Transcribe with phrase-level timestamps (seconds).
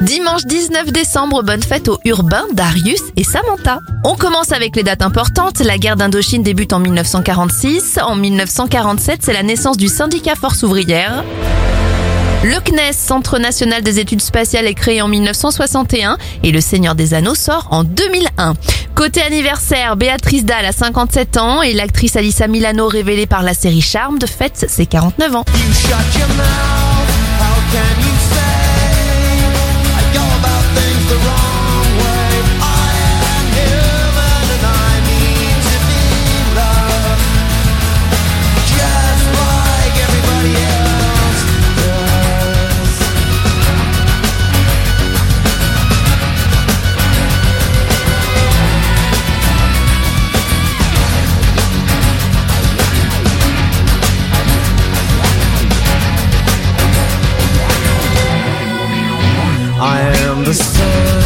[0.00, 3.80] Dimanche 19 décembre, bonne fête aux urbains, Darius et Samantha.
[4.04, 5.58] On commence avec les dates importantes.
[5.58, 7.98] La guerre d'Indochine débute en 1946.
[8.00, 11.24] En 1947, c'est la naissance du syndicat Force ouvrière.
[12.44, 17.12] Le CNES, Centre national des études spatiales, est créé en 1961 et Le Seigneur des
[17.12, 18.54] Anneaux sort en 2001.
[18.94, 23.80] Côté anniversaire, Béatrice Dalle a 57 ans et l'actrice Alissa Milano, révélée par la série
[23.80, 25.44] Charme, de fête ses 49 ans.
[59.90, 61.17] I am the sun.